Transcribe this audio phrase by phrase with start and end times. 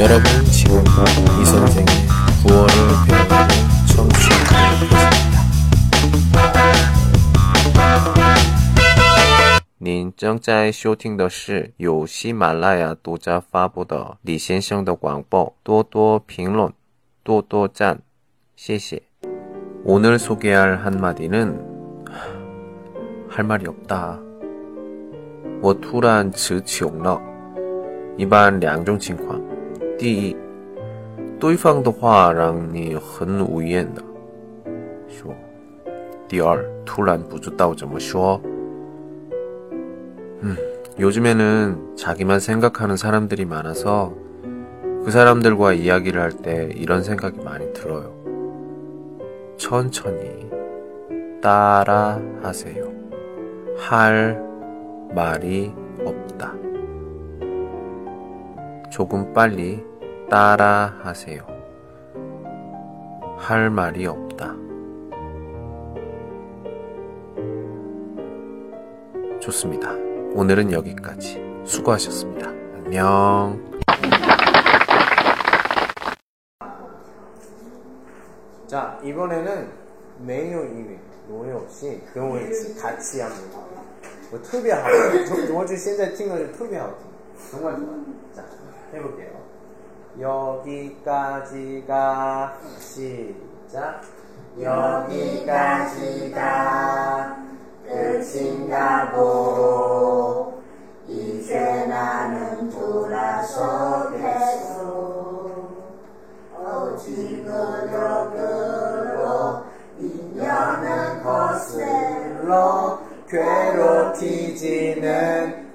[0.00, 0.84] 여러분 지금
[1.40, 1.86] 이 선생의
[2.44, 2.68] 9월을
[3.06, 3.48] 배우는
[3.88, 5.36] 청취하고 계십니다.
[9.78, 16.72] 您正在收听的是由喜马拉雅独家发布的李先生的广播，多多评论，
[17.22, 18.00] 多多赞，
[18.56, 19.02] 谢谢。
[19.84, 21.56] 오늘 소개할 한마디는
[23.28, 24.18] 할 말이 없다.
[25.62, 27.20] 我突然词穷了。
[28.16, 29.40] 一般两种情况：
[30.00, 30.36] 第一，
[31.38, 34.02] 对方的话让你很无言的
[35.08, 35.32] 说；
[36.28, 38.40] 第二，突然不知道怎么说。
[40.42, 40.56] 음,
[40.98, 44.14] 요즘에는 자기만 생각하는 사람들이 많아서
[45.04, 48.12] 그 사람들과 이야기를 할 때 이런 생각이 많이 들어요.
[49.56, 50.50] 천천히
[51.40, 52.92] 따라 하세요.
[53.78, 54.42] 할
[55.14, 55.72] 말이
[56.04, 56.54] 없다.
[58.90, 59.84] 조금 빨리
[60.31, 61.45] 따라 하세요.
[63.37, 64.55] 할 말이 없다.
[69.41, 69.91] 좋습니다.
[70.33, 71.37] 오늘은 여기까지.
[71.65, 72.47] 수고하셨습니다.
[72.47, 73.61] 안녕.
[78.67, 79.69] 자, 이번에는
[80.19, 82.49] 매요 이위 노요 씨 경우에
[82.81, 83.65] 같이 한번
[84.29, 86.95] 뭐 투비하고 저주 신자 팀을 투비하고
[87.51, 87.89] 정말 좋아.
[88.33, 88.45] 자,
[88.93, 89.50] 해볼게요.
[90.19, 91.91] 여기까지가
[92.79, 94.01] 시작.
[94.59, 96.41] 여기까지가
[97.85, 100.61] 끝인가 보
[101.07, 103.71] 이제 나는 돌아서겠소
[106.57, 109.63] 오직으로 끌고
[109.99, 115.01] 인연은 거슬러 괴롭히지는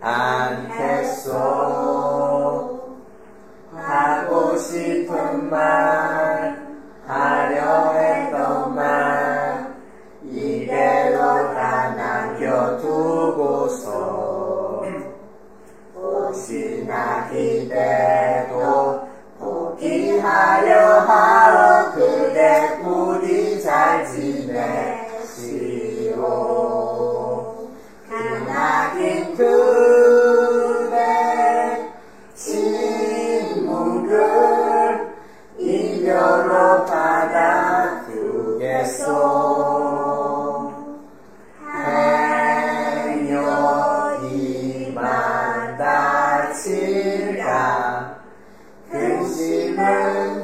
[0.00, 1.30] 않겠소.
[4.60, 6.56] 싶은 말,
[7.06, 9.74] 하려 했던 말,
[10.22, 11.18] 이대로
[11.54, 13.90] 다 남겨두고서,
[15.96, 19.00] 혹시나 기대도
[19.38, 20.69] 포기하려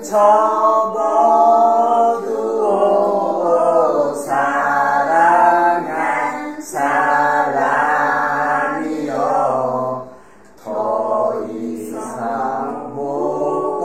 [0.06, 1.34] 접어두오
[4.14, 5.90] 사랑한
[6.62, 7.56] 사람이여
[10.62, 13.80] 더 이상 못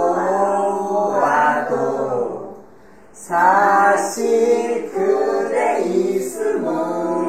[1.16, 2.58] 보아도
[3.14, 7.21] 사실 그대 있음으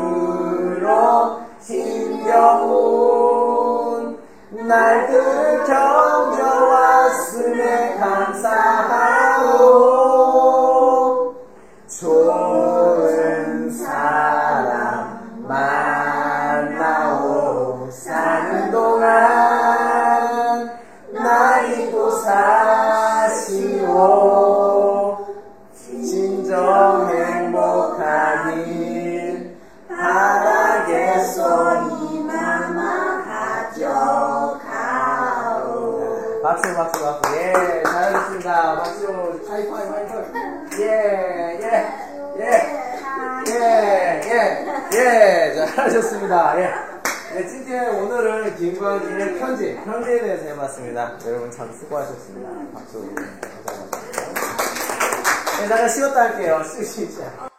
[4.72, 6.81] 날들 견뎌왔음에
[7.99, 9.53] 감사하오.
[11.87, 14.01] 좋은 사
[36.42, 37.36] 박수 박수 박수.
[37.36, 38.76] 예 잘하셨습니다.
[38.76, 39.41] 박수.
[39.48, 41.86] 하이파이브 하이파이브 예예
[42.38, 42.82] 예
[43.48, 45.66] 예 예 예.
[45.66, 46.60] 잘하셨습니다.
[46.60, 46.70] 예.
[47.34, 51.12] 네, 찐찐 오늘은 김광진의 편지 편지에 대해서 해봤습니다.
[51.26, 52.48] 여러분 참 수고하셨습니다.
[52.75, 53.14] 박수.
[55.60, 56.62] 네 잠깐 쉬었다 할게요.
[56.64, 57.51] 쉬 쉬자